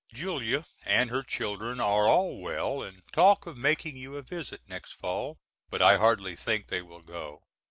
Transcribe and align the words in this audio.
Julia 0.11 0.65
and 0.83 1.11
her 1.11 1.21
children 1.21 1.79
are 1.79 2.07
all 2.07 2.39
well 2.39 2.81
and 2.81 3.03
talk 3.13 3.45
of 3.45 3.55
making 3.55 3.97
you 3.97 4.15
a 4.17 4.23
visit 4.23 4.61
next 4.67 4.93
fall, 4.93 5.37
but 5.69 5.79
I 5.83 5.97
hardly 5.97 6.35
think 6.35 6.69
they 6.69 6.81
will 6.81 7.03
go. 7.03 7.43